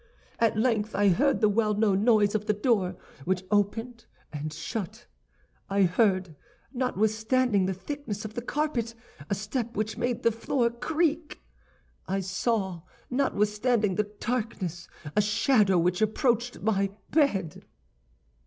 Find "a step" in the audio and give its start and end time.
9.29-9.77